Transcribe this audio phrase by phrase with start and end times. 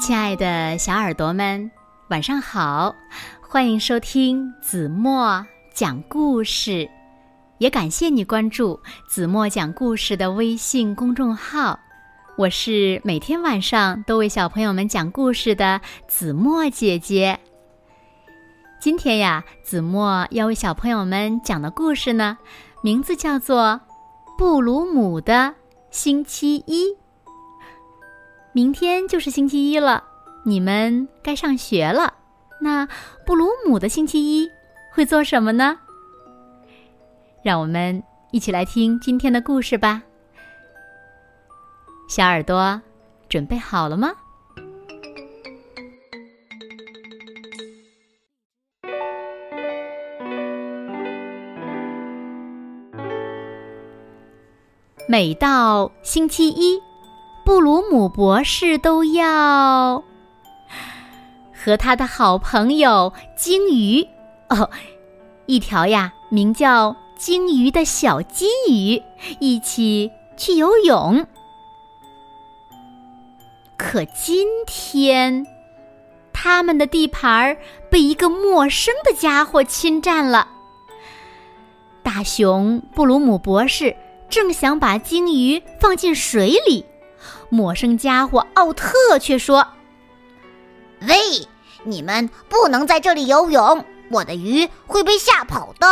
[0.00, 1.70] 亲爱的小耳朵们，
[2.08, 2.96] 晚上好！
[3.42, 6.88] 欢迎收听子墨讲故事，
[7.58, 11.78] 也感谢你关注子墨讲故事的微信公众号。
[12.38, 17.38] 我是每天晚上都为小朋友们讲故事的子墨姐姐。
[18.80, 22.38] 今天呀，子墨要为小朋友们讲的故事呢，
[22.82, 23.78] 名字叫做
[24.38, 25.54] 《布鲁姆的
[25.90, 26.86] 星期一》。
[28.52, 30.02] 明天就是星期一了，
[30.42, 32.12] 你们该上学了。
[32.60, 32.86] 那
[33.24, 34.50] 布鲁姆的星期一
[34.92, 35.78] 会做什么呢？
[37.44, 40.02] 让我们一起来听今天的故事吧。
[42.08, 42.82] 小耳朵，
[43.28, 44.12] 准备好了吗？
[55.08, 56.80] 每到星期一。
[57.44, 60.02] 布鲁姆博士都要
[61.52, 64.06] 和他的好朋友鲸鱼
[64.48, 64.70] 哦，
[65.46, 69.02] 一条呀名叫鲸鱼的小金鱼
[69.40, 71.26] 一起去游泳。
[73.76, 75.46] 可今天，
[76.32, 77.56] 他们的地盘儿
[77.90, 80.48] 被一个陌生的家伙侵占了。
[82.02, 83.96] 大熊布鲁姆博士
[84.28, 86.86] 正想把鲸鱼放进水里。
[87.50, 89.66] 陌生家伙奥特却说
[91.02, 91.14] ：“喂，
[91.82, 95.86] 你们不能在这里游泳，我的鱼会被吓跑的。”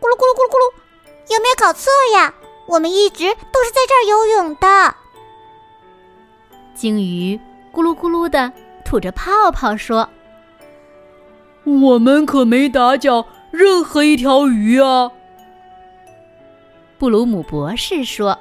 [0.00, 2.34] 咕噜咕噜咕噜咕噜，有没有搞错呀？
[2.66, 4.94] 我们一直都是在这儿游泳的。
[6.74, 7.38] 鲸鱼
[7.72, 8.52] 咕噜咕噜的
[8.84, 10.08] 吐着泡泡说
[11.64, 15.12] ：“我们可没打搅任何一条鱼啊。”
[16.98, 18.36] 布鲁姆博士说。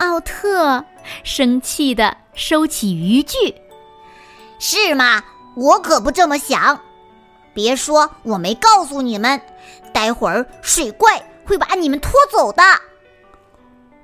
[0.00, 0.82] 奥特
[1.24, 3.54] 生气的收起渔具，
[4.58, 5.22] 是吗？
[5.56, 6.80] 我可不这么想。
[7.52, 9.38] 别说我没告诉你们，
[9.92, 12.62] 待会儿水怪会把你们拖走的。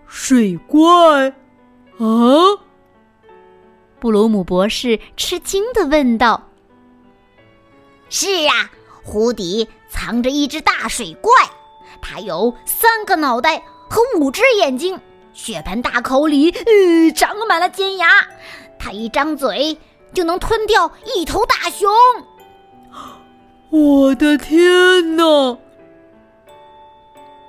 [0.07, 1.31] 水怪？
[1.99, 2.05] 啊？
[3.99, 6.51] 布鲁姆博士吃惊的问道。
[8.11, 8.71] 是啊，
[9.03, 11.33] 湖底藏着一只大水怪，
[12.03, 15.01] 它有三个脑袋和五只眼睛。
[15.37, 18.27] 血盆大口里，呃，长满了尖牙，
[18.79, 19.77] 它一张嘴
[20.15, 21.89] 就能吞掉一头大熊。
[23.69, 25.59] 我的天哪！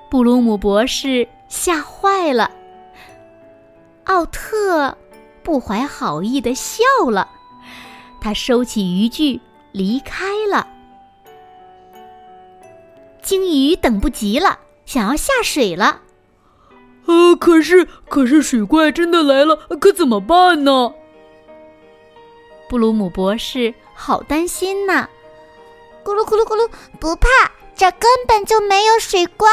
[0.10, 2.52] 布鲁姆博士吓坏了。
[4.04, 4.96] 奥特
[5.42, 7.30] 不怀好意的笑了，
[8.20, 9.40] 他收起渔具
[9.72, 10.68] 离开了。
[13.22, 16.02] 鲸鱼等不及了，想要下水了。
[17.08, 20.94] 呃，可是，可是水怪真的来了，可怎么办呢？
[22.70, 25.08] 布鲁姆博士好担心呐！
[26.04, 26.70] 咕噜咕噜咕噜，
[27.00, 27.28] 不怕，
[27.76, 29.48] 这根本就没有水怪。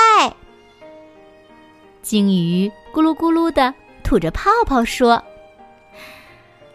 [2.02, 3.72] 鲸鱼咕噜咕噜的
[4.02, 5.22] 吐着泡泡说：“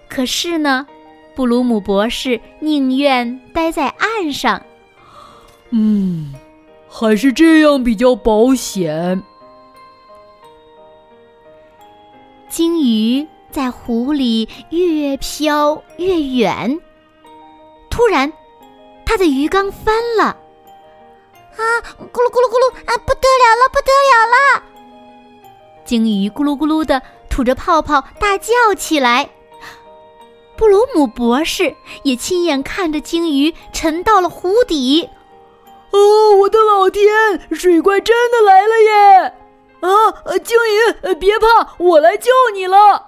[0.10, 0.88] 可是呢，
[1.36, 4.62] 布鲁姆博士宁愿待在岸上。
[5.72, 6.34] 嗯，
[6.88, 9.22] 还是这样比较保险。”
[12.50, 16.80] 鲸鱼在湖里越飘越远，
[17.92, 18.34] 突然，
[19.06, 20.26] 它的鱼缸翻了！
[20.26, 21.62] 啊，
[22.12, 22.74] 咕噜咕噜咕噜！
[22.86, 24.64] 啊，不得了了，不得了了！
[25.86, 29.30] 鲸鱼咕噜咕噜的吐着泡泡，大叫起来。
[30.58, 35.08] 布鲁姆博士也亲眼看着鲸鱼沉到了湖底。
[35.92, 39.34] 哦，我的老天，水怪真的来了耶！
[39.82, 39.90] 啊，
[40.44, 43.08] 鲸鱼，别怕，我来救你了。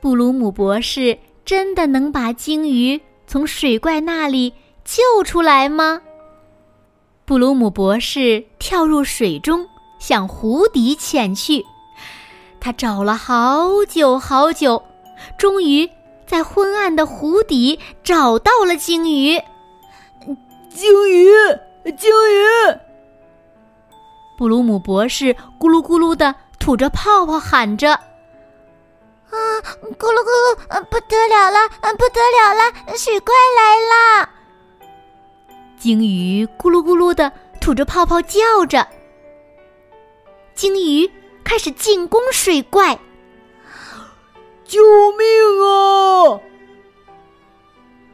[0.00, 6.02] 布鲁姆博士真的能把鲸鱼从水怪那里救出来吗？
[7.24, 9.66] 布鲁姆博士跳入水中，
[9.98, 11.64] 向湖底潜去。
[12.60, 14.82] 他找了好久好久，
[15.38, 15.88] 终于
[16.26, 19.40] 在昏暗的湖底找到了鲸鱼。
[20.70, 21.28] 鲸鱼，
[21.96, 22.78] 鲸鱼。
[24.38, 27.90] 布鲁姆博士咕噜咕噜的吐着泡泡，喊着
[29.30, 29.34] ：“啊，
[29.98, 31.68] 咕噜咕噜，不得了了，
[31.98, 34.28] 不得了了，水怪来了！”
[35.76, 38.86] 鲸鱼咕噜咕噜的吐着泡泡，叫着。
[40.54, 41.10] 鲸鱼
[41.42, 42.96] 开始进攻水怪，
[44.64, 44.80] 救
[45.18, 45.26] 命
[45.66, 46.38] 啊！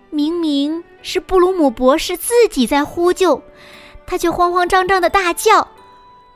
[0.09, 3.43] 明明是布鲁姆博士自己在呼救，
[4.07, 5.69] 他却慌慌张张的大叫。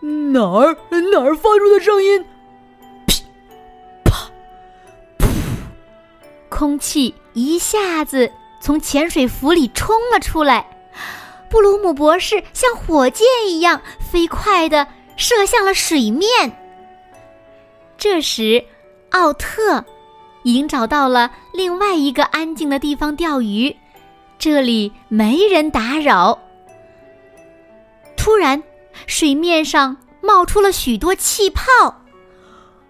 [0.00, 2.25] 哪儿哪儿发出的声音？
[4.05, 4.31] 啪！
[5.19, 5.27] 噗
[6.49, 8.31] 空气一下子
[8.61, 10.67] 从潜水服里冲了出来，
[11.50, 14.87] 布鲁姆博士像火箭一样飞快地
[15.17, 16.29] 射向了水面。
[17.97, 18.65] 这时，
[19.11, 19.85] 奥特
[20.45, 23.75] 已经找到了另外一个安静的地方钓鱼，
[24.39, 26.39] 这里没人打扰。
[28.17, 28.62] 突然，
[29.06, 31.62] 水面上冒出了许多气泡，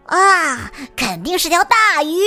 [0.06, 2.20] 啊，肯定是条大鱼！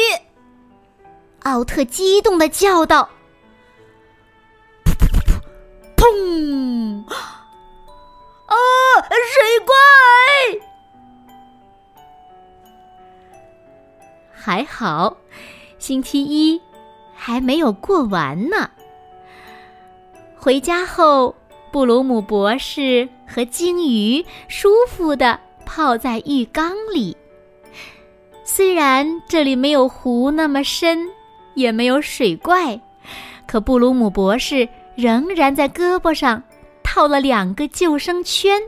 [1.44, 3.10] 奥特激动的叫道
[4.86, 5.42] ：“噗噗噗噗，
[5.98, 7.04] 砰！
[8.45, 8.56] 啊，
[9.10, 9.75] 水怪！”
[14.31, 15.18] 还好，
[15.78, 16.62] 星期一
[17.16, 18.69] 还没有过完呢。
[20.38, 21.36] 回家后，
[21.71, 27.15] 布鲁姆博士和鲸鱼舒服地泡在浴缸里。
[28.44, 31.07] 虽然这里没有湖那么深，
[31.56, 32.79] 也没有水怪，
[33.47, 36.44] 可布鲁姆博士仍然在胳膊上
[36.83, 38.62] 套了两个救生圈。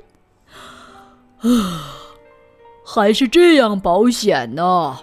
[1.42, 1.92] 啊，
[2.86, 4.98] 还是这样保险呢。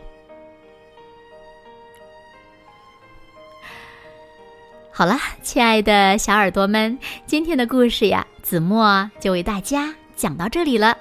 [5.01, 10.95] 好了，亲爱的小耳朵们，今天的故事呀，子墨就为大家讲到这里了。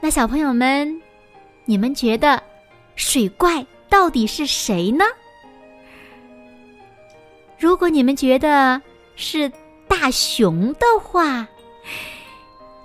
[0.00, 1.02] 那小朋友们，
[1.64, 2.40] 你们觉得
[2.94, 5.04] 水怪到底是谁呢？
[7.58, 8.80] 如果你们觉得
[9.16, 9.50] 是
[9.88, 11.48] 大熊的话，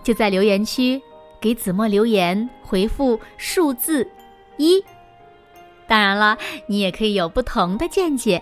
[0.04, 1.00] 就在留言区
[1.40, 4.10] 给子墨留言，回复数字
[4.58, 4.84] 一。
[5.86, 6.36] 当然了，
[6.66, 8.42] 你也可以有不同的见解。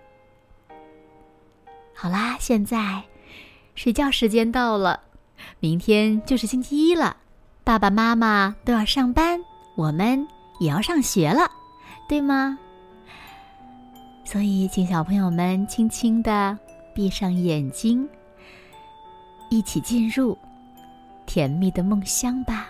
[1.95, 3.03] 好啦，现在
[3.75, 4.99] 睡觉时间到了，
[5.59, 7.17] 明天就是星期一了，
[7.63, 9.39] 爸爸妈妈都要上班，
[9.75, 10.27] 我们
[10.59, 11.49] 也要上学了，
[12.09, 12.57] 对吗？
[14.25, 16.57] 所以，请小朋友们轻轻的
[16.95, 18.07] 闭上眼睛，
[19.49, 20.37] 一起进入
[21.25, 22.69] 甜蜜的梦乡吧。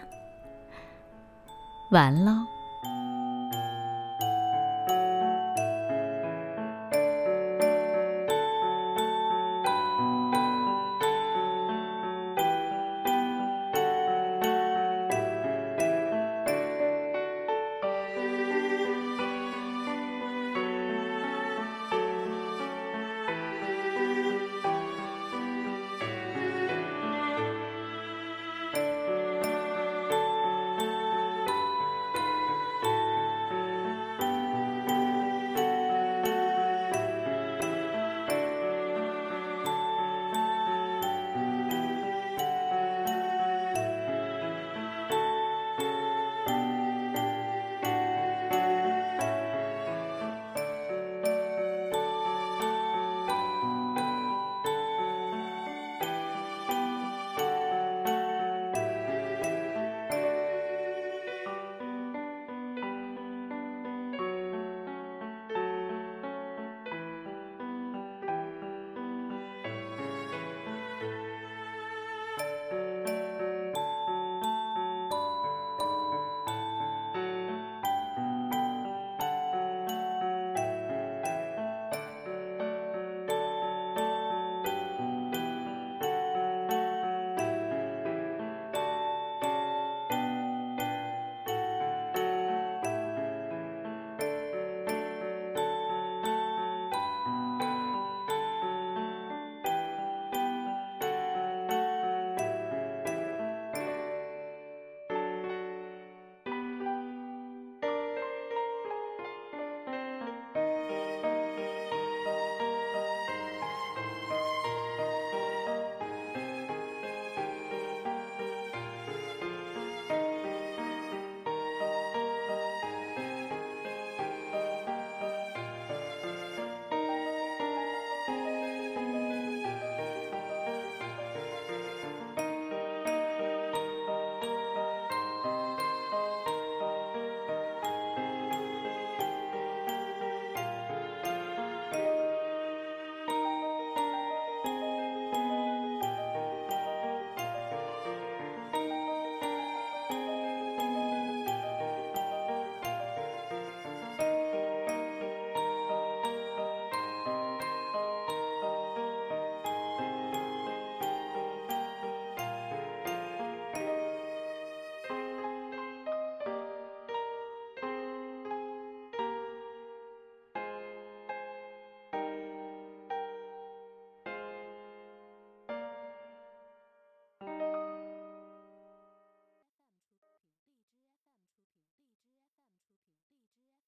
[1.92, 2.46] 完喽。